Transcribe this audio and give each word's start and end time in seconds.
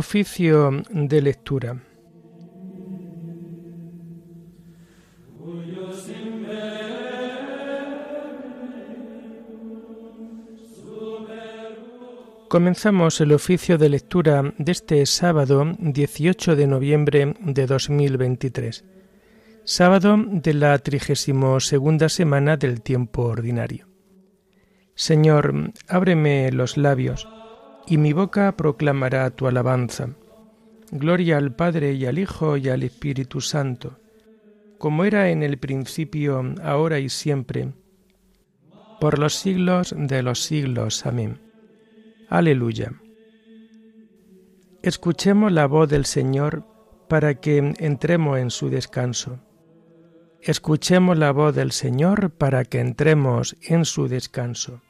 Oficio 0.00 0.70
de 0.88 1.20
lectura. 1.20 1.76
Comenzamos 12.48 13.20
el 13.20 13.32
oficio 13.34 13.76
de 13.76 13.90
lectura 13.90 14.54
de 14.56 14.72
este 14.72 15.04
sábado 15.04 15.70
18 15.78 16.56
de 16.56 16.66
noviembre 16.66 17.34
de 17.38 17.66
2023, 17.66 18.86
sábado 19.64 20.16
de 20.16 20.54
la 20.54 20.78
32 20.78 21.66
segunda 21.66 22.08
semana 22.08 22.56
del 22.56 22.80
tiempo 22.80 23.24
ordinario. 23.24 23.86
Señor, 24.94 25.72
ábreme 25.88 26.50
los 26.52 26.78
labios, 26.78 27.28
y 27.90 27.98
mi 27.98 28.12
boca 28.12 28.56
proclamará 28.56 29.28
tu 29.30 29.48
alabanza. 29.48 30.10
Gloria 30.92 31.38
al 31.38 31.56
Padre 31.56 31.92
y 31.94 32.06
al 32.06 32.20
Hijo 32.20 32.56
y 32.56 32.68
al 32.68 32.84
Espíritu 32.84 33.40
Santo, 33.40 33.98
como 34.78 35.04
era 35.04 35.30
en 35.30 35.42
el 35.42 35.58
principio, 35.58 36.54
ahora 36.62 37.00
y 37.00 37.08
siempre, 37.08 37.72
por 39.00 39.18
los 39.18 39.34
siglos 39.34 39.92
de 39.96 40.22
los 40.22 40.40
siglos. 40.40 41.04
Amén. 41.04 41.40
Aleluya. 42.28 42.92
Escuchemos 44.82 45.50
la 45.50 45.66
voz 45.66 45.88
del 45.88 46.06
Señor 46.06 46.64
para 47.08 47.40
que 47.40 47.58
entremos 47.58 48.38
en 48.38 48.50
su 48.50 48.70
descanso. 48.70 49.40
Escuchemos 50.40 51.18
la 51.18 51.32
voz 51.32 51.56
del 51.56 51.72
Señor 51.72 52.30
para 52.30 52.64
que 52.64 52.78
entremos 52.78 53.56
en 53.62 53.84
su 53.84 54.06
descanso. 54.06 54.80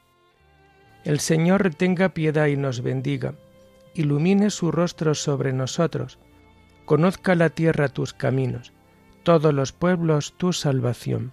El 1.05 1.21
Señor 1.21 1.75
tenga 1.75 2.11
piedad 2.11 2.47
y 2.47 2.57
nos 2.57 2.83
bendiga, 2.83 3.35
ilumine 3.95 4.51
su 4.51 4.71
rostro 4.71 5.15
sobre 5.15 5.53
nosotros, 5.53 6.19
conozca 6.85 7.35
la 7.35 7.49
tierra 7.49 7.89
tus 7.89 8.13
caminos, 8.13 8.73
todos 9.23 9.55
los 9.55 9.73
pueblos 9.73 10.35
tu 10.37 10.53
salvación. 10.53 11.33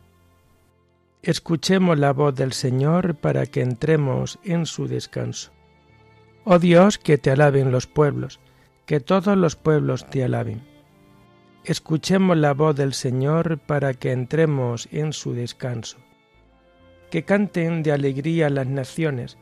Escuchemos 1.22 2.00
la 2.00 2.14
voz 2.14 2.36
del 2.36 2.54
Señor 2.54 3.16
para 3.16 3.45
que 3.45 3.62
entremos 3.62 4.40
en 4.44 4.66
su 4.66 4.88
descanso. 4.88 5.52
Oh 6.45 6.60
Dios, 6.60 6.98
que 6.98 7.18
te 7.18 7.32
alaben 7.32 7.72
los 7.72 7.88
pueblos, 7.88 8.40
que 8.86 9.02
todos 9.02 9.36
los 9.36 9.58
pueblos 9.58 10.10
te 10.10 10.23
alaben. 10.23 10.62
Escuchemos 11.66 12.38
la 12.38 12.54
voz 12.54 12.78
del 12.78 12.94
Señor 12.94 13.58
para 13.58 13.94
que 13.94 14.14
entremos 14.14 14.88
en 14.94 15.12
su 15.12 15.34
descanso. 15.34 15.98
Que 17.12 17.23
canten 17.23 17.84
de 17.84 17.92
alegría 17.92 18.50
las 18.50 18.68
naciones, 18.68 19.38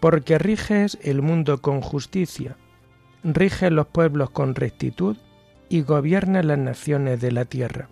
porque 0.00 0.38
riges 0.38 0.98
el 1.02 1.22
mundo 1.22 1.60
con 1.60 1.80
justicia, 1.80 2.56
rige 3.24 3.70
los 3.70 3.86
pueblos 3.86 4.30
con 4.30 4.54
rectitud 4.54 5.16
y 5.68 5.82
gobierna 5.82 6.42
las 6.42 6.58
naciones 6.58 7.20
de 7.20 7.32
la 7.32 7.44
tierra. 7.44 7.88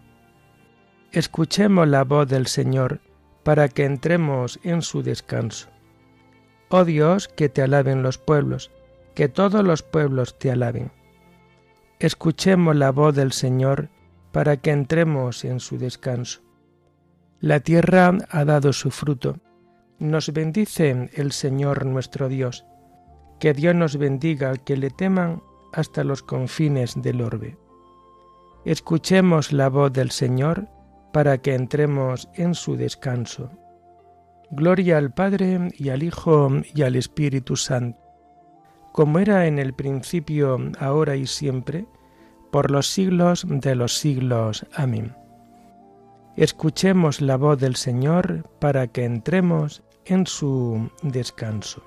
Escuchemos 1.13 1.89
la 1.89 2.05
voz 2.05 2.29
del 2.29 2.47
Señor 2.47 3.01
para 3.43 3.69
que 3.69 3.85
entremos 3.85 4.59
en 4.63 4.83
su 4.83 5.03
descanso. 5.03 5.69
Oh 6.69 6.85
Dios, 6.85 7.29
que 7.29 7.49
te 7.49 7.63
alaben 7.63 8.03
los 8.03 8.19
pueblos, 8.19 8.73
que 9.15 9.29
todos 9.29 9.65
los 9.65 9.83
pueblos 9.83 10.39
te 10.39 10.51
alaben. 10.51 10.91
Escuchemos 11.99 12.77
la 12.77 12.91
voz 12.91 13.15
del 13.15 13.33
Señor 13.33 13.89
para 14.33 14.57
que 14.57 14.71
entremos 14.71 15.45
en 15.45 15.61
su 15.61 15.79
descanso. 15.79 16.43
La 17.41 17.61
tierra 17.61 18.19
ha 18.29 18.45
dado 18.45 18.73
su 18.73 18.91
fruto. 18.91 19.39
Nos 19.99 20.31
bendice 20.33 21.09
el 21.15 21.33
Señor 21.33 21.87
nuestro 21.87 22.29
Dios. 22.29 22.67
Que 23.41 23.55
Dios 23.55 23.75
nos 23.75 23.97
bendiga, 23.97 24.55
que 24.57 24.77
le 24.77 24.91
teman 24.91 25.43
hasta 25.73 26.05
los 26.05 26.23
confines 26.23 27.01
del 27.01 27.23
orbe. 27.23 27.57
Escuchemos 28.67 29.53
la 29.53 29.69
voz 29.71 29.93
del 29.93 30.11
Señor 30.11 30.69
para 31.13 31.39
que 31.39 31.55
entremos 31.55 32.29
en 32.35 32.55
su 32.55 32.77
descanso. 32.77 33.51
Gloria 34.51 34.99
al 34.99 35.15
Padre 35.15 35.71
y 35.79 35.89
al 35.89 36.03
Hijo 36.03 36.51
y 36.75 36.83
al 36.83 36.95
Espíritu 36.97 37.57
Santo, 37.57 37.99
como 38.93 39.19
era 39.19 39.47
en 39.47 39.59
el 39.59 39.73
principio, 39.73 40.59
ahora 40.79 41.17
y 41.17 41.27
siempre, 41.27 41.87
por 42.53 42.71
los 42.71 42.87
siglos 42.87 43.47
de 43.49 43.75
los 43.75 43.97
siglos. 43.99 44.67
Amén. 44.75 45.15
Escuchemos 46.37 47.21
la 47.21 47.37
voz 47.37 47.59
del 47.59 47.77
Señor 47.77 48.49
para 48.59 48.87
que 48.89 49.05
entremos 49.05 49.83
en 50.05 50.27
su 50.27 50.91
descanso. 51.03 51.83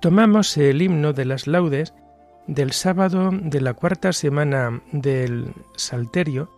tomamos 0.00 0.56
el 0.56 0.82
himno 0.82 1.12
de 1.12 1.26
las 1.26 1.46
laudes 1.46 1.94
del 2.46 2.72
sábado 2.72 3.30
de 3.32 3.60
la 3.60 3.74
cuarta 3.74 4.12
semana 4.12 4.82
del 4.92 5.52
Salterio 5.76 6.50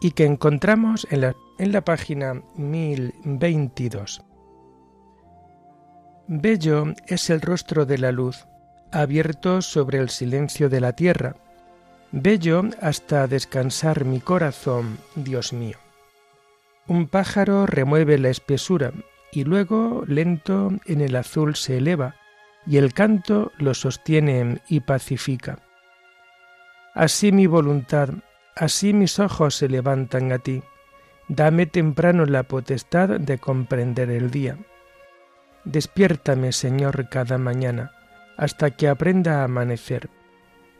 y 0.00 0.12
que 0.12 0.24
encontramos 0.24 1.06
en 1.10 1.20
la, 1.20 1.36
en 1.58 1.72
la 1.72 1.84
página 1.84 2.42
1022. 2.56 4.27
Bello 6.30 6.92
es 7.06 7.30
el 7.30 7.40
rostro 7.40 7.86
de 7.86 7.96
la 7.96 8.12
luz, 8.12 8.44
abierto 8.92 9.62
sobre 9.62 9.96
el 9.96 10.10
silencio 10.10 10.68
de 10.68 10.78
la 10.78 10.92
tierra. 10.92 11.36
Bello 12.12 12.64
hasta 12.82 13.26
descansar 13.26 14.04
mi 14.04 14.20
corazón, 14.20 14.98
Dios 15.14 15.54
mío. 15.54 15.78
Un 16.86 17.08
pájaro 17.08 17.64
remueve 17.64 18.18
la 18.18 18.28
espesura 18.28 18.92
y 19.32 19.44
luego, 19.44 20.04
lento, 20.06 20.70
en 20.84 21.00
el 21.00 21.16
azul 21.16 21.56
se 21.56 21.78
eleva, 21.78 22.16
y 22.66 22.76
el 22.76 22.92
canto 22.92 23.50
lo 23.56 23.72
sostiene 23.72 24.60
y 24.68 24.80
pacifica. 24.80 25.60
Así 26.94 27.32
mi 27.32 27.46
voluntad, 27.46 28.10
así 28.54 28.92
mis 28.92 29.18
ojos 29.18 29.54
se 29.54 29.70
levantan 29.70 30.32
a 30.32 30.38
ti. 30.40 30.62
Dame 31.28 31.64
temprano 31.64 32.26
la 32.26 32.42
potestad 32.42 33.18
de 33.18 33.38
comprender 33.38 34.10
el 34.10 34.30
día. 34.30 34.58
Despiértame, 35.64 36.52
Señor, 36.52 37.08
cada 37.08 37.38
mañana, 37.38 37.92
hasta 38.36 38.70
que 38.70 38.88
aprenda 38.88 39.40
a 39.40 39.44
amanecer. 39.44 40.08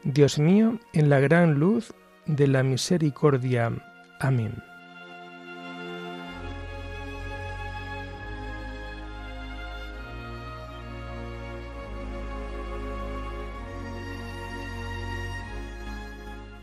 Dios 0.03 0.39
mío, 0.39 0.79
en 0.93 1.09
la 1.09 1.19
gran 1.19 1.59
luz 1.59 1.93
de 2.25 2.47
la 2.47 2.63
misericordia. 2.63 3.71
Amén. 4.19 4.63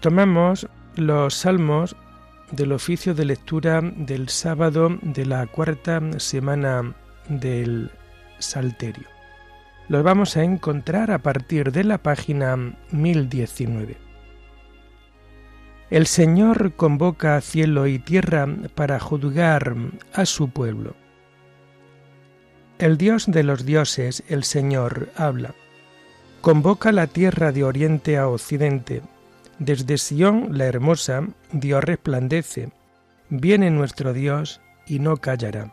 Tomamos 0.01 0.69
los 0.95 1.35
salmos 1.35 1.97
del 2.53 2.73
oficio 2.73 3.13
de 3.15 3.25
lectura 3.25 3.81
del 3.83 4.29
sábado 4.29 4.97
de 5.03 5.27
la 5.27 5.47
cuarta 5.47 6.01
semana 6.19 6.95
del 7.29 7.91
Salterio. 8.39 9.09
Los 9.89 10.03
vamos 10.03 10.37
a 10.37 10.43
encontrar 10.43 11.11
a 11.11 11.19
partir 11.19 11.73
de 11.73 11.85
la 11.85 11.99
página 11.99 12.57
1019. 12.91 13.97
El 15.91 16.07
Señor 16.07 16.75
convoca 16.75 17.37
a 17.37 17.41
cielo 17.41 17.87
y 17.87 17.99
tierra 17.99 18.49
para 18.75 18.99
juzgar 18.99 19.77
a 20.13 20.27
su 20.27 20.51
pueblo. 20.51 20.97
El 22.79 22.99
Dios 22.99 23.27
de 23.27 23.45
los 23.45 23.65
dioses, 23.65 24.25
el 24.29 24.45
Señor, 24.45 25.11
habla. 25.17 25.55
Convoca 26.41 26.93
la 26.93 27.07
tierra 27.07 27.53
de 27.53 27.65
oriente 27.65 28.19
a 28.19 28.29
occidente 28.29 29.03
desde 29.59 29.97
Sión 29.97 30.59
la 30.59 30.67
hermosa, 30.67 31.27
Dios 31.51 31.83
resplandece, 31.83 32.69
viene 33.31 33.71
nuestro 33.71 34.13
Dios 34.13 34.61
y 34.87 34.99
no 34.99 35.17
callará. 35.17 35.73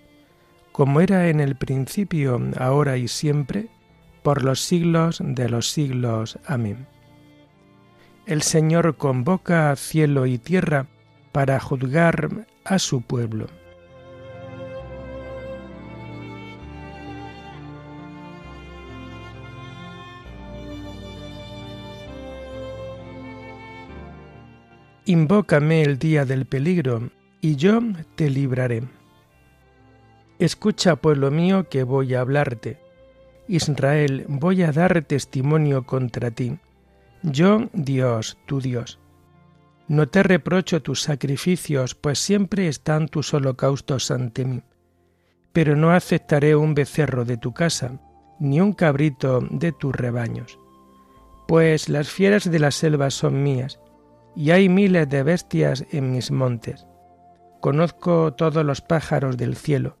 como 0.71 1.01
era 1.01 1.29
en 1.29 1.39
el 1.39 1.55
principio, 1.55 2.39
ahora 2.57 2.97
y 2.97 3.07
siempre, 3.07 3.67
por 4.23 4.43
los 4.43 4.61
siglos 4.61 5.21
de 5.23 5.49
los 5.49 5.71
siglos. 5.71 6.39
Amén. 6.45 6.87
El 8.25 8.41
Señor 8.41 8.95
convoca 8.97 9.75
cielo 9.75 10.25
y 10.25 10.37
tierra 10.37 10.87
para 11.31 11.59
juzgar 11.59 12.47
a 12.63 12.79
su 12.79 13.01
pueblo. 13.01 13.47
Invócame 25.05 25.81
el 25.81 25.97
día 25.97 26.25
del 26.25 26.45
peligro, 26.45 27.09
y 27.41 27.55
yo 27.55 27.81
te 28.15 28.29
libraré. 28.29 28.83
Escucha, 30.41 30.95
pueblo 30.95 31.29
mío, 31.29 31.69
que 31.69 31.83
voy 31.83 32.15
a 32.15 32.21
hablarte. 32.21 32.79
Israel, 33.47 34.25
voy 34.27 34.63
a 34.63 34.71
dar 34.71 35.03
testimonio 35.03 35.85
contra 35.85 36.31
ti. 36.31 36.57
Yo, 37.21 37.69
Dios, 37.73 38.39
tu 38.47 38.59
Dios. 38.59 38.97
No 39.87 40.07
te 40.07 40.23
reprocho 40.23 40.81
tus 40.81 41.03
sacrificios, 41.03 41.93
pues 41.93 42.17
siempre 42.17 42.67
están 42.67 43.07
tus 43.07 43.35
holocaustos 43.35 44.09
ante 44.09 44.45
mí. 44.45 44.63
Pero 45.53 45.75
no 45.75 45.91
aceptaré 45.91 46.55
un 46.55 46.73
becerro 46.73 47.23
de 47.23 47.37
tu 47.37 47.53
casa, 47.53 47.99
ni 48.39 48.59
un 48.59 48.73
cabrito 48.73 49.41
de 49.51 49.71
tus 49.71 49.95
rebaños. 49.95 50.57
Pues 51.47 51.87
las 51.87 52.09
fieras 52.09 52.49
de 52.49 52.57
la 52.57 52.71
selva 52.71 53.11
son 53.11 53.43
mías, 53.43 53.79
y 54.35 54.49
hay 54.49 54.69
miles 54.69 55.07
de 55.07 55.21
bestias 55.21 55.85
en 55.91 56.11
mis 56.11 56.31
montes. 56.31 56.87
Conozco 57.59 58.33
todos 58.33 58.65
los 58.65 58.81
pájaros 58.81 59.37
del 59.37 59.55
cielo. 59.55 60.00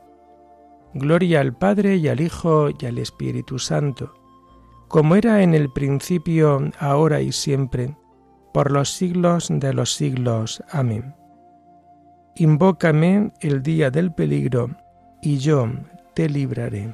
Gloria 0.93 1.39
al 1.39 1.53
Padre 1.53 1.95
y 1.97 2.07
al 2.07 2.19
Hijo 2.19 2.69
y 2.77 2.85
al 2.85 2.97
Espíritu 2.97 3.59
Santo, 3.59 4.13
como 4.87 5.15
era 5.15 5.41
en 5.41 5.53
el 5.53 5.71
principio, 5.71 6.69
ahora 6.79 7.21
y 7.21 7.31
siempre, 7.31 7.95
por 8.53 8.71
los 8.71 8.89
siglos 8.89 9.47
de 9.49 9.73
los 9.73 9.93
siglos. 9.93 10.61
Amén. 10.69 11.15
Invócame 12.35 13.31
el 13.39 13.63
día 13.63 13.89
del 13.89 14.13
peligro, 14.13 14.69
y 15.21 15.37
yo 15.37 15.69
te 16.13 16.27
libraré. 16.27 16.93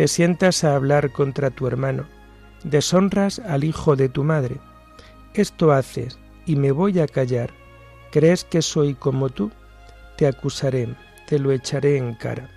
te 0.00 0.08
sientas 0.08 0.64
a 0.64 0.76
hablar 0.76 1.12
contra 1.12 1.50
tu 1.50 1.66
hermano, 1.66 2.06
deshonras 2.64 3.38
al 3.38 3.64
hijo 3.64 3.96
de 3.96 4.08
tu 4.08 4.24
madre. 4.24 4.56
Esto 5.34 5.72
haces, 5.72 6.18
y 6.46 6.56
me 6.56 6.72
voy 6.72 7.00
a 7.00 7.06
callar. 7.06 7.50
¿Crees 8.10 8.44
que 8.44 8.62
soy 8.62 8.94
como 8.94 9.28
tú? 9.28 9.50
Te 10.16 10.26
acusaré, 10.26 10.88
te 11.26 11.38
lo 11.38 11.52
echaré 11.52 11.98
en 11.98 12.14
cara. 12.14 12.48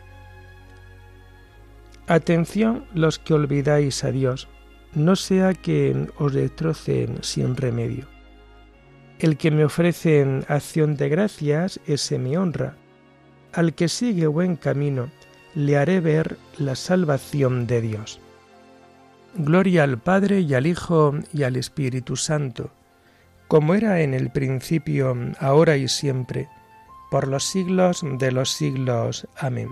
Atención 2.07 2.85
los 2.93 3.19
que 3.19 3.33
olvidáis 3.33 4.05
a 4.05 4.11
Dios, 4.11 4.47
no 4.93 5.17
sea 5.17 5.53
que 5.53 6.07
os 6.19 6.31
destrocen 6.31 7.21
sin 7.23 7.57
remedio. 7.57 8.07
El 9.19 9.35
que 9.35 9.51
me 9.51 9.65
ofrece 9.65 10.45
acción 10.47 10.95
de 10.95 11.09
gracias, 11.09 11.81
ese 11.87 12.19
me 12.19 12.37
honra. 12.37 12.77
Al 13.51 13.73
que 13.73 13.89
sigue 13.89 14.27
buen 14.27 14.55
camino, 14.55 15.11
le 15.55 15.77
haré 15.77 15.99
ver 15.99 16.37
la 16.57 16.75
salvación 16.75 17.67
de 17.67 17.81
Dios. 17.81 18.19
Gloria 19.35 19.83
al 19.83 19.97
Padre 19.97 20.41
y 20.41 20.53
al 20.53 20.67
Hijo 20.67 21.13
y 21.33 21.43
al 21.43 21.55
Espíritu 21.55 22.15
Santo, 22.15 22.71
como 23.47 23.75
era 23.75 24.01
en 24.01 24.13
el 24.13 24.31
principio, 24.31 25.15
ahora 25.39 25.77
y 25.77 25.87
siempre, 25.87 26.47
por 27.09 27.27
los 27.27 27.43
siglos 27.43 28.01
de 28.03 28.31
los 28.31 28.51
siglos. 28.51 29.27
Amén. 29.37 29.69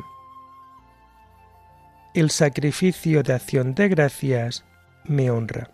El 2.14 2.30
sacrificio 2.30 3.24
de 3.24 3.34
acción 3.34 3.74
de 3.74 3.88
gracias 3.88 4.66
me 5.06 5.32
honra. 5.32 5.70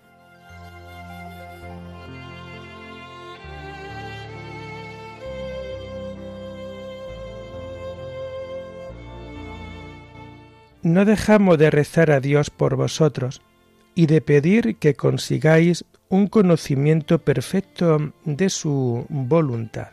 No 10.87 11.05
dejamos 11.05 11.57
de 11.57 11.69
rezar 11.69 12.11
a 12.11 12.19
Dios 12.19 12.49
por 12.49 12.75
vosotros 12.75 13.41
y 13.95 14.07
de 14.07 14.21
pedir 14.21 14.77
que 14.77 14.95
consigáis 14.95 15.85
un 16.09 16.27
conocimiento 16.27 17.19
perfecto 17.19 18.13
de 18.25 18.49
su 18.49 19.05
voluntad. 19.09 19.89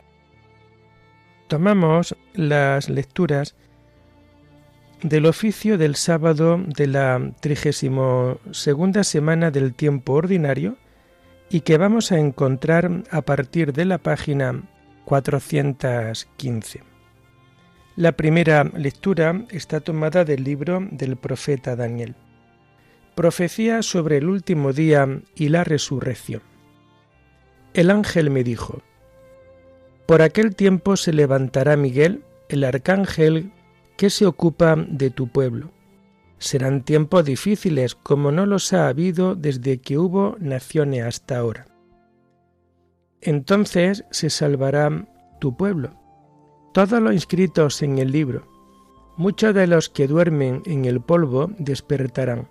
Tomamos 1.48 2.16
las 2.34 2.88
lecturas 2.88 3.54
del 5.02 5.26
oficio 5.26 5.76
del 5.76 5.96
sábado 5.96 6.58
de 6.66 6.86
la 6.86 7.32
trigésimo 7.40 8.38
segunda 8.52 9.04
semana 9.04 9.50
del 9.50 9.74
tiempo 9.74 10.14
ordinario 10.14 10.76
y 11.50 11.60
que 11.60 11.76
vamos 11.76 12.10
a 12.12 12.18
encontrar 12.18 12.90
a 13.10 13.22
partir 13.22 13.72
de 13.72 13.84
la 13.84 13.98
página 13.98 14.62
415. 15.04 16.93
La 17.96 18.10
primera 18.10 18.64
lectura 18.64 19.44
está 19.50 19.78
tomada 19.78 20.24
del 20.24 20.42
libro 20.42 20.80
del 20.90 21.16
profeta 21.16 21.76
Daniel. 21.76 22.16
Profecía 23.14 23.82
sobre 23.82 24.16
el 24.16 24.28
último 24.28 24.72
día 24.72 25.20
y 25.36 25.48
la 25.48 25.62
resurrección. 25.62 26.42
El 27.72 27.92
ángel 27.92 28.30
me 28.30 28.42
dijo, 28.42 28.82
Por 30.06 30.22
aquel 30.22 30.56
tiempo 30.56 30.96
se 30.96 31.12
levantará 31.12 31.76
Miguel, 31.76 32.24
el 32.48 32.64
arcángel 32.64 33.52
que 33.96 34.10
se 34.10 34.26
ocupa 34.26 34.74
de 34.76 35.10
tu 35.10 35.28
pueblo. 35.28 35.70
Serán 36.38 36.82
tiempos 36.82 37.24
difíciles 37.24 37.94
como 37.94 38.32
no 38.32 38.44
los 38.44 38.72
ha 38.72 38.88
habido 38.88 39.36
desde 39.36 39.78
que 39.78 39.98
hubo 39.98 40.34
naciones 40.40 41.04
hasta 41.04 41.38
ahora. 41.38 41.66
Entonces 43.20 44.04
se 44.10 44.30
salvará 44.30 45.06
tu 45.38 45.56
pueblo 45.56 46.03
todos 46.74 47.00
los 47.00 47.14
inscritos 47.14 47.82
en 47.82 47.98
el 47.98 48.10
libro. 48.10 48.48
Muchos 49.16 49.54
de 49.54 49.68
los 49.68 49.88
que 49.88 50.08
duermen 50.08 50.60
en 50.66 50.86
el 50.86 51.00
polvo 51.00 51.52
despertarán, 51.56 52.48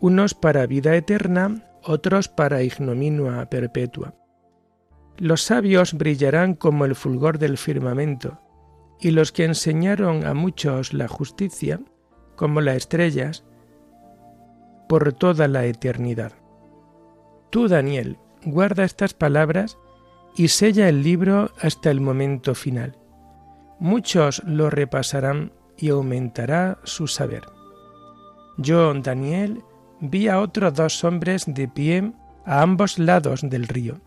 unos 0.00 0.32
para 0.32 0.64
vida 0.66 0.94
eterna, 0.94 1.64
otros 1.82 2.28
para 2.28 2.62
ignominia 2.62 3.50
perpetua. 3.50 4.14
Los 5.16 5.42
sabios 5.42 5.94
brillarán 5.94 6.54
como 6.54 6.84
el 6.84 6.94
fulgor 6.94 7.40
del 7.40 7.58
firmamento, 7.58 8.40
y 9.00 9.10
los 9.10 9.32
que 9.32 9.44
enseñaron 9.44 10.24
a 10.24 10.34
muchos 10.34 10.94
la 10.94 11.08
justicia, 11.08 11.80
como 12.36 12.60
las 12.60 12.76
estrellas, 12.76 13.44
por 14.88 15.12
toda 15.14 15.48
la 15.48 15.66
eternidad. 15.66 16.32
Tú, 17.50 17.66
Daniel, 17.66 18.18
guarda 18.44 18.84
estas 18.84 19.14
palabras 19.14 19.78
y 20.36 20.46
sella 20.46 20.88
el 20.88 21.02
libro 21.02 21.50
hasta 21.60 21.90
el 21.90 22.00
momento 22.00 22.54
final 22.54 22.97
muchos 23.78 24.42
lo 24.44 24.70
repasarán 24.70 25.52
y 25.76 25.90
aumentará 25.90 26.78
su 26.84 27.06
saber. 27.06 27.44
Yo, 28.56 28.92
Daniel, 28.94 29.62
vi 30.00 30.28
a 30.28 30.40
otros 30.40 30.74
dos 30.74 31.04
hombres 31.04 31.44
de 31.46 31.68
pie 31.68 32.12
a 32.44 32.62
ambos 32.62 32.98
lados 32.98 33.42
del 33.42 33.68
río. 33.68 34.00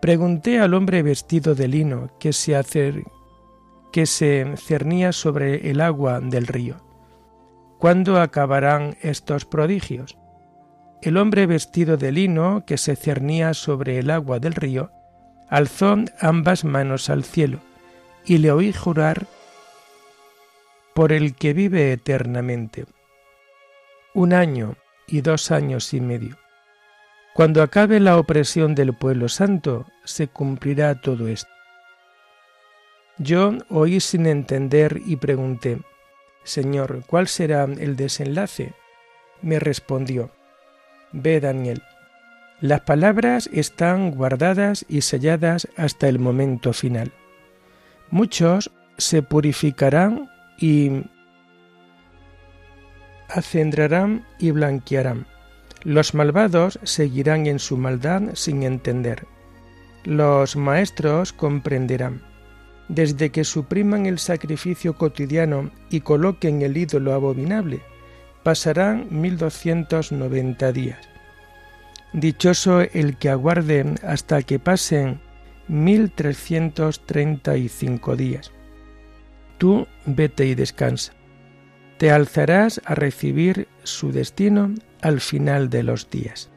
Pregunté 0.00 0.60
al 0.60 0.74
hombre 0.74 1.02
vestido 1.02 1.54
de 1.54 1.68
lino 1.68 2.16
que 2.18 2.32
se, 2.32 2.60
que 3.92 4.06
se 4.06 4.56
cernía 4.56 5.12
sobre 5.12 5.70
el 5.70 5.80
agua 5.80 6.20
del 6.20 6.46
río. 6.46 6.76
¿Cuándo 7.78 8.20
acabarán 8.20 8.96
estos 9.02 9.44
prodigios? 9.44 10.16
El 11.02 11.16
hombre 11.16 11.46
vestido 11.46 11.96
de 11.96 12.12
lino 12.12 12.64
que 12.64 12.78
se 12.78 12.94
cernía 12.94 13.54
sobre 13.54 13.98
el 13.98 14.10
agua 14.10 14.38
del 14.38 14.54
río 14.54 14.92
alzó 15.48 15.96
ambas 16.20 16.64
manos 16.64 17.10
al 17.10 17.24
cielo 17.24 17.58
y 18.24 18.38
le 18.38 18.50
oí 18.52 18.72
jurar 18.72 19.26
por 20.94 21.12
el 21.12 21.34
que 21.34 21.52
vive 21.52 21.92
eternamente. 21.92 22.86
Un 24.14 24.32
año 24.32 24.76
y 25.06 25.20
dos 25.20 25.50
años 25.50 25.94
y 25.94 26.00
medio. 26.00 26.36
Cuando 27.34 27.62
acabe 27.62 27.98
la 27.98 28.18
opresión 28.18 28.74
del 28.74 28.94
pueblo 28.94 29.28
santo, 29.28 29.86
se 30.04 30.28
cumplirá 30.28 31.00
todo 31.00 31.28
esto. 31.28 31.48
Yo 33.18 33.52
oí 33.70 34.00
sin 34.00 34.26
entender 34.26 35.00
y 35.06 35.16
pregunté, 35.16 35.80
Señor, 36.44 37.04
¿cuál 37.06 37.28
será 37.28 37.64
el 37.64 37.96
desenlace? 37.96 38.74
Me 39.40 39.58
respondió, 39.58 40.30
Ve 41.12 41.40
Daniel, 41.40 41.82
las 42.60 42.82
palabras 42.82 43.48
están 43.52 44.12
guardadas 44.12 44.84
y 44.88 45.02
selladas 45.02 45.68
hasta 45.76 46.08
el 46.08 46.18
momento 46.18 46.72
final. 46.72 47.12
Muchos 48.12 48.70
se 48.98 49.22
purificarán 49.22 50.30
y 50.58 51.06
acendrarán 53.30 54.26
y 54.38 54.50
blanquearán. 54.50 55.26
Los 55.82 56.12
malvados 56.12 56.78
seguirán 56.82 57.46
en 57.46 57.58
su 57.58 57.78
maldad 57.78 58.34
sin 58.34 58.64
entender. 58.64 59.26
Los 60.04 60.56
maestros 60.56 61.32
comprenderán. 61.32 62.20
Desde 62.88 63.30
que 63.30 63.44
supriman 63.44 64.04
el 64.04 64.18
sacrificio 64.18 64.94
cotidiano 64.94 65.70
y 65.88 66.00
coloquen 66.00 66.60
el 66.60 66.76
ídolo 66.76 67.14
abominable, 67.14 67.80
pasarán 68.42 69.06
1290 69.08 70.70
días. 70.72 70.98
Dichoso 72.12 72.82
el 72.82 73.16
que 73.16 73.30
aguarde 73.30 73.94
hasta 74.06 74.42
que 74.42 74.58
pasen 74.58 75.31
1335 75.68 78.16
días. 78.16 78.52
Tú 79.58 79.86
vete 80.06 80.46
y 80.46 80.54
descansa. 80.54 81.12
Te 81.98 82.10
alzarás 82.10 82.80
a 82.84 82.94
recibir 82.94 83.68
su 83.84 84.12
destino 84.12 84.74
al 85.00 85.20
final 85.20 85.70
de 85.70 85.82
los 85.82 86.10
días. 86.10 86.52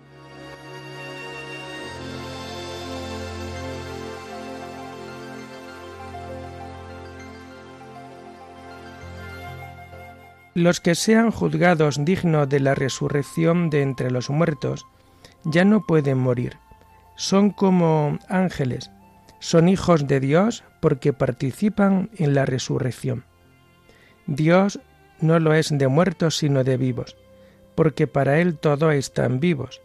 Los 10.55 10.79
que 10.79 10.95
sean 10.95 11.31
juzgados 11.31 12.05
dignos 12.05 12.47
de 12.47 12.61
la 12.61 12.75
resurrección 12.75 13.69
de 13.69 13.81
entre 13.81 14.09
los 14.09 14.29
muertos 14.29 14.85
ya 15.43 15.65
no 15.65 15.85
pueden 15.85 16.17
morir. 16.17 16.64
Son 17.15 17.49
como 17.49 18.19
ángeles, 18.27 18.91
son 19.39 19.69
hijos 19.69 20.07
de 20.07 20.19
Dios 20.19 20.63
porque 20.81 21.13
participan 21.13 22.09
en 22.17 22.33
la 22.35 22.45
resurrección. 22.45 23.25
Dios 24.27 24.79
no 25.21 25.39
lo 25.39 25.53
es 25.53 25.69
de 25.75 25.87
muertos 25.87 26.37
sino 26.37 26.63
de 26.63 26.77
vivos, 26.77 27.15
porque 27.75 28.07
para 28.07 28.39
Él 28.39 28.57
todos 28.57 28.93
están 28.93 29.39
vivos. 29.39 29.81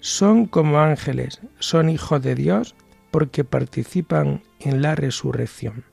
Son 0.00 0.46
como 0.46 0.78
ángeles, 0.78 1.40
son 1.58 1.88
hijos 1.88 2.22
de 2.22 2.34
Dios 2.34 2.74
porque 3.10 3.44
participan 3.44 4.42
en 4.60 4.82
la 4.82 4.94
resurrección. 4.94 5.84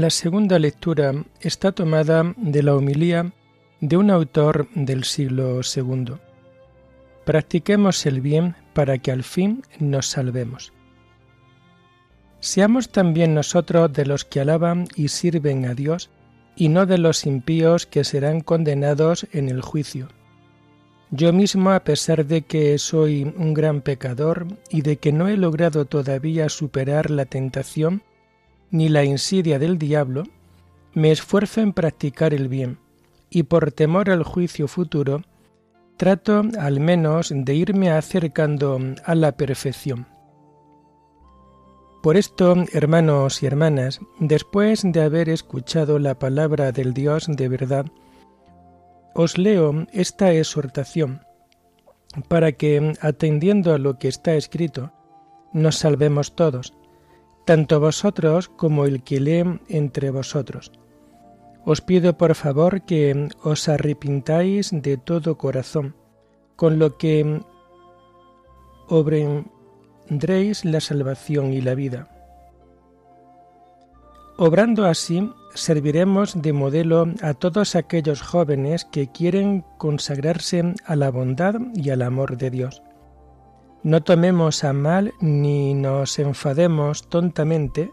La 0.00 0.08
segunda 0.08 0.58
lectura 0.58 1.12
está 1.42 1.72
tomada 1.72 2.32
de 2.38 2.62
la 2.62 2.74
homilía 2.74 3.34
de 3.82 3.98
un 3.98 4.10
autor 4.10 4.66
del 4.74 5.04
siglo 5.04 5.60
II. 5.60 6.14
Practiquemos 7.26 8.06
el 8.06 8.22
bien 8.22 8.56
para 8.72 8.96
que 8.96 9.12
al 9.12 9.22
fin 9.24 9.62
nos 9.78 10.06
salvemos. 10.06 10.72
Seamos 12.38 12.88
también 12.88 13.34
nosotros 13.34 13.92
de 13.92 14.06
los 14.06 14.24
que 14.24 14.40
alaban 14.40 14.88
y 14.96 15.08
sirven 15.08 15.66
a 15.66 15.74
Dios, 15.74 16.08
y 16.56 16.70
no 16.70 16.86
de 16.86 16.96
los 16.96 17.26
impíos 17.26 17.84
que 17.84 18.02
serán 18.02 18.40
condenados 18.40 19.26
en 19.32 19.50
el 19.50 19.60
juicio. 19.60 20.08
Yo 21.10 21.34
mismo, 21.34 21.72
a 21.72 21.84
pesar 21.84 22.24
de 22.24 22.40
que 22.40 22.78
soy 22.78 23.34
un 23.36 23.52
gran 23.52 23.82
pecador 23.82 24.46
y 24.70 24.80
de 24.80 24.96
que 24.96 25.12
no 25.12 25.28
he 25.28 25.36
logrado 25.36 25.84
todavía 25.84 26.48
superar 26.48 27.10
la 27.10 27.26
tentación, 27.26 28.02
ni 28.70 28.88
la 28.88 29.04
insidia 29.04 29.58
del 29.58 29.78
diablo, 29.78 30.24
me 30.94 31.10
esfuerzo 31.10 31.60
en 31.60 31.72
practicar 31.72 32.34
el 32.34 32.48
bien, 32.48 32.78
y 33.30 33.44
por 33.44 33.72
temor 33.72 34.10
al 34.10 34.24
juicio 34.24 34.68
futuro, 34.68 35.22
trato 35.96 36.42
al 36.58 36.80
menos 36.80 37.32
de 37.34 37.54
irme 37.54 37.90
acercando 37.90 38.78
a 39.04 39.14
la 39.14 39.32
perfección. 39.32 40.06
Por 42.02 42.16
esto, 42.16 42.54
hermanos 42.72 43.42
y 43.42 43.46
hermanas, 43.46 44.00
después 44.18 44.82
de 44.82 45.02
haber 45.02 45.28
escuchado 45.28 45.98
la 45.98 46.18
palabra 46.18 46.72
del 46.72 46.94
Dios 46.94 47.26
de 47.28 47.48
verdad, 47.48 47.86
os 49.14 49.36
leo 49.36 49.86
esta 49.92 50.32
exhortación, 50.32 51.20
para 52.28 52.52
que, 52.52 52.94
atendiendo 53.02 53.74
a 53.74 53.78
lo 53.78 53.98
que 53.98 54.08
está 54.08 54.34
escrito, 54.34 54.92
nos 55.52 55.76
salvemos 55.76 56.34
todos, 56.34 56.72
tanto 57.50 57.80
vosotros 57.80 58.48
como 58.48 58.84
el 58.84 59.02
que 59.02 59.18
lee 59.18 59.58
entre 59.68 60.10
vosotros. 60.10 60.70
Os 61.64 61.80
pido 61.80 62.16
por 62.16 62.36
favor 62.36 62.82
que 62.82 63.28
os 63.42 63.68
arrepintáis 63.68 64.70
de 64.70 64.96
todo 64.96 65.36
corazón, 65.36 65.96
con 66.54 66.78
lo 66.78 66.96
que 66.96 67.40
obtendréis 68.86 70.64
la 70.64 70.78
salvación 70.78 71.52
y 71.52 71.60
la 71.60 71.74
vida. 71.74 72.06
Obrando 74.38 74.86
así, 74.86 75.28
serviremos 75.52 76.40
de 76.40 76.52
modelo 76.52 77.08
a 77.20 77.34
todos 77.34 77.74
aquellos 77.74 78.22
jóvenes 78.22 78.84
que 78.84 79.10
quieren 79.10 79.64
consagrarse 79.76 80.72
a 80.86 80.94
la 80.94 81.10
bondad 81.10 81.56
y 81.74 81.90
al 81.90 82.02
amor 82.02 82.36
de 82.36 82.50
Dios. 82.50 82.80
No 83.82 84.02
tomemos 84.02 84.62
a 84.64 84.74
mal 84.74 85.14
ni 85.20 85.72
nos 85.72 86.18
enfademos 86.18 87.08
tontamente 87.08 87.90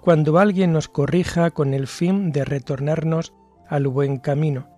cuando 0.00 0.38
alguien 0.38 0.72
nos 0.72 0.86
corrija 0.86 1.50
con 1.50 1.74
el 1.74 1.88
fin 1.88 2.30
de 2.30 2.44
retornarnos 2.44 3.32
al 3.68 3.88
buen 3.88 4.18
camino, 4.18 4.68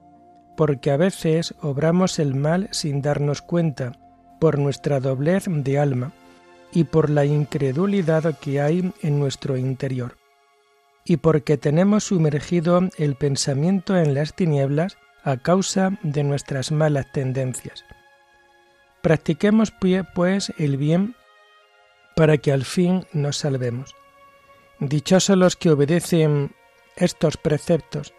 porque 0.56 0.90
a 0.90 0.96
veces 0.96 1.54
obramos 1.60 2.18
el 2.18 2.34
mal 2.34 2.68
sin 2.72 3.02
darnos 3.02 3.42
cuenta 3.42 3.92
por 4.40 4.58
nuestra 4.58 5.00
doblez 5.00 5.44
de 5.48 5.78
alma 5.78 6.12
y 6.72 6.84
por 6.84 7.10
la 7.10 7.26
incredulidad 7.26 8.38
que 8.38 8.62
hay 8.62 8.90
en 9.02 9.18
nuestro 9.18 9.58
interior, 9.58 10.16
y 11.04 11.18
porque 11.18 11.58
tenemos 11.58 12.04
sumergido 12.04 12.80
el 12.96 13.16
pensamiento 13.16 13.98
en 13.98 14.14
las 14.14 14.34
tinieblas 14.34 14.96
a 15.24 15.36
causa 15.36 15.98
de 16.02 16.24
nuestras 16.24 16.72
malas 16.72 17.12
tendencias. 17.12 17.84
Practiquemos 19.02 19.72
pues 20.14 20.52
el 20.58 20.76
bien 20.76 21.14
para 22.16 22.36
que 22.36 22.50
al 22.50 22.64
fin 22.64 23.06
nos 23.12 23.36
salvemos. 23.36 23.94
Dichosos 24.80 25.36
los 25.36 25.54
que 25.54 25.70
obedecen 25.70 26.52
estos 26.96 27.36
preceptos, 27.36 28.12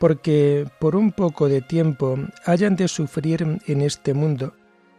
porque 0.00 0.66
por 0.80 0.96
un 0.96 1.12
poco 1.12 1.48
de 1.48 1.62
tiempo 1.62 2.18
hayan 2.44 2.74
de 2.74 2.88
sufrir 2.88 3.60
en 3.66 3.80
este 3.82 4.14
mundo, 4.14 4.54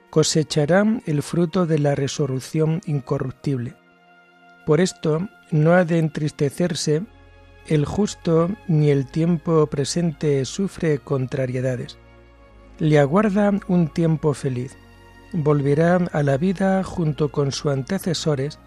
cosecharán 0.10 1.04
el 1.06 1.22
fruto 1.22 1.66
de 1.66 1.80
la 1.80 1.94
resolución 1.94 2.82
incorruptible. 2.86 3.76
Por 4.66 4.80
esto 4.80 5.28
no 5.52 5.74
ha 5.74 5.84
de 5.84 6.00
entristecerse 6.00 7.04
el 7.68 7.84
justo 7.84 8.50
ni 8.70 8.92
el 8.92 9.08
tiempo 9.08 9.68
presente 9.68 10.46
sufre 10.46 11.00
contrariedades. 11.00 11.98
Le 12.80 12.98
aguarda 12.98 13.52
un 13.68 13.90
tiempo 13.90 14.34
feliz 14.34 14.78
volverá 15.38 15.98
a 16.12 16.24
la 16.24 16.38
vida 16.38 16.84
junto 16.84 17.30
con 17.30 17.52
sus 17.52 17.72
antecesores 17.72 18.60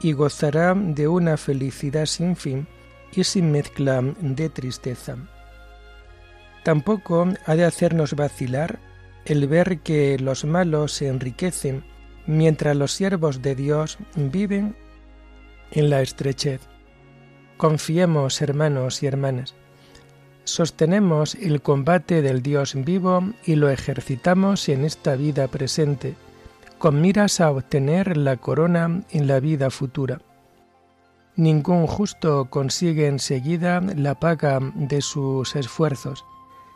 y 0.00 0.12
gozará 0.12 0.74
de 0.74 1.08
una 1.08 1.36
felicidad 1.36 2.06
sin 2.06 2.36
fin 2.36 2.66
y 3.12 3.24
sin 3.24 3.50
mezcla 3.50 4.02
de 4.20 4.50
tristeza. 4.50 5.16
Tampoco 6.62 7.26
ha 7.46 7.56
de 7.56 7.64
hacernos 7.64 8.14
vacilar 8.14 8.78
el 9.24 9.48
ver 9.48 9.80
que 9.80 10.18
los 10.18 10.44
malos 10.44 10.92
se 10.92 11.08
enriquecen 11.08 11.84
mientras 12.26 12.76
los 12.76 12.92
siervos 12.92 13.40
de 13.40 13.54
Dios 13.54 13.98
viven 14.14 14.76
en 15.70 15.88
la 15.88 16.02
estrechez. 16.02 16.60
Confiemos, 17.56 18.42
hermanos 18.42 19.02
y 19.02 19.06
hermanas, 19.06 19.54
sostenemos 20.44 21.34
el 21.34 21.62
combate 21.62 22.22
del 22.22 22.42
Dios 22.42 22.74
vivo 22.74 23.22
y 23.44 23.56
lo 23.56 23.70
ejercitamos 23.70 24.68
en 24.68 24.84
esta 24.84 25.16
vida 25.16 25.48
presente, 25.48 26.14
con 26.78 27.00
miras 27.00 27.40
a 27.40 27.50
obtener 27.50 28.16
la 28.16 28.36
corona 28.36 29.02
en 29.10 29.26
la 29.26 29.40
vida 29.40 29.70
futura. 29.70 30.20
Ningún 31.36 31.86
justo 31.86 32.46
consigue 32.50 33.06
enseguida 33.06 33.80
la 33.80 34.14
paga 34.14 34.60
de 34.74 35.00
sus 35.00 35.56
esfuerzos, 35.56 36.24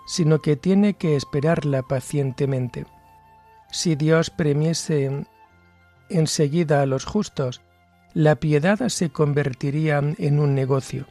sino 0.06 0.40
que 0.40 0.56
tiene 0.56 0.94
que 0.94 1.16
esperarla 1.16 1.82
pacientemente. 1.82 2.86
Si 3.70 3.96
Dios 3.96 4.30
premiese 4.30 5.26
enseguida 6.08 6.82
a 6.82 6.86
los 6.86 7.04
justos, 7.04 7.62
la 8.12 8.36
piedad 8.36 8.88
se 8.88 9.10
convertiría 9.10 9.98
en 9.98 10.38
un 10.38 10.54
negocio. 10.54 11.06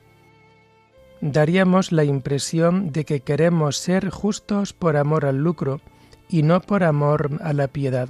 Daríamos 1.25 1.93
la 1.93 2.03
impresión 2.03 2.91
de 2.91 3.05
que 3.05 3.21
queremos 3.21 3.77
ser 3.77 4.09
justos 4.09 4.73
por 4.73 4.97
amor 4.97 5.25
al 5.25 5.37
lucro 5.37 5.79
y 6.27 6.43
no 6.43 6.59
por 6.59 6.83
amor 6.83 7.39
a 7.41 7.53
la 7.53 7.69
piedad. 7.69 8.09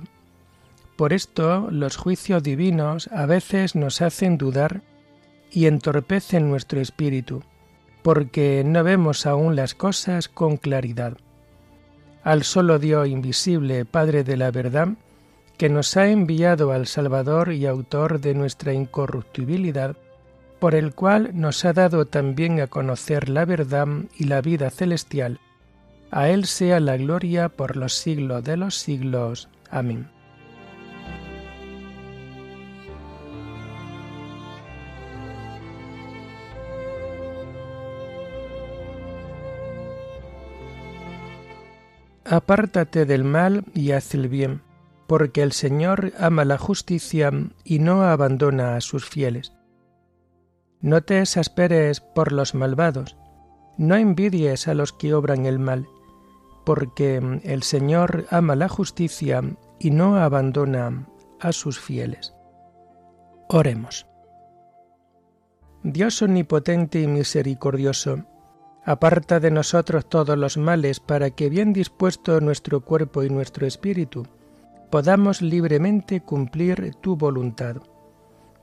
Por 0.98 1.14
esto 1.14 1.68
los 1.70 1.96
juicios 1.96 2.42
divinos 2.42 3.08
a 3.12 3.28
veces 3.28 3.76
nos 3.76 4.02
hacen 4.02 4.40
dudar 4.40 4.82
y 5.52 5.68
entorpecen 5.68 6.50
nuestro 6.50 6.82
espíritu, 6.82 7.44
porque 8.02 8.64
no 8.66 8.84
vemos 8.84 9.28
aún 9.28 9.56
las 9.56 9.76
cosas 9.76 10.28
con 10.28 10.58
claridad. 10.58 11.16
Al 12.24 12.44
solo 12.44 12.80
Dios 12.80 13.08
invisible, 13.08 13.86
Padre 13.86 14.24
de 14.24 14.38
la 14.38 14.50
verdad, 14.50 14.88
que 15.60 15.70
nos 15.70 15.98
ha 15.98 16.08
enviado 16.08 16.72
al 16.72 16.88
Salvador 16.88 17.54
y 17.54 17.68
autor 17.68 18.22
de 18.22 18.34
nuestra 18.34 18.74
incorruptibilidad, 18.74 19.98
por 20.64 20.76
el 20.76 20.96
cual 20.96 21.32
nos 21.34 21.66
ha 21.66 21.74
dado 21.74 22.06
también 22.06 22.62
a 22.62 22.68
conocer 22.68 23.28
la 23.28 23.44
verdad 23.44 23.86
y 24.18 24.28
la 24.28 24.40
vida 24.40 24.70
celestial. 24.70 25.42
A 26.10 26.30
Él 26.30 26.46
sea 26.46 26.80
la 26.80 26.96
gloria 26.96 27.50
por 27.50 27.76
los 27.76 27.96
siglos 27.96 28.46
de 28.46 28.56
los 28.56 28.76
siglos. 28.78 29.50
Amén. 29.70 30.08
Apártate 42.24 43.06
del 43.06 43.26
mal 43.26 43.66
y 43.74 43.92
haz 43.92 44.14
el 44.14 44.30
bien, 44.30 44.62
porque 45.08 45.44
el 45.44 45.52
Señor 45.52 46.14
ama 46.18 46.46
la 46.46 46.58
justicia 46.58 47.34
y 47.66 47.80
no 47.80 48.04
abandona 48.04 48.78
a 48.78 48.80
sus 48.80 49.04
fieles. 49.10 49.52
No 50.84 51.02
te 51.02 51.22
exasperes 51.22 52.02
por 52.02 52.34
los 52.34 52.54
malvados, 52.54 53.18
no 53.78 53.96
envidies 53.96 54.68
a 54.68 54.74
los 54.74 54.92
que 54.92 55.14
obran 55.14 55.46
el 55.46 55.58
mal, 55.58 55.88
porque 56.66 57.18
el 57.44 57.64
Señor 57.64 58.26
ama 58.30 58.58
la 58.58 58.68
justicia 58.68 59.42
y 59.80 59.92
no 59.92 60.18
abandona 60.18 61.08
a 61.40 61.54
sus 61.54 61.80
fieles. 61.80 62.36
Oremos. 63.48 64.06
Dios 65.84 66.22
omnipotente 66.22 67.02
y 67.02 67.08
misericordioso, 67.08 68.26
Aparta 68.86 69.40
de 69.40 69.50
nosotros 69.50 70.10
todos 70.10 70.38
los 70.38 70.58
males 70.58 71.00
para 71.00 71.30
que 71.30 71.50
bien 71.50 71.72
dispuesto 71.72 72.42
nuestro 72.42 72.82
cuerpo 72.82 73.24
y 73.24 73.30
nuestro 73.30 73.66
espíritu, 73.66 74.28
podamos 74.92 75.42
libremente 75.42 76.20
cumplir 76.20 76.94
tu 76.96 77.16
voluntad. 77.16 77.78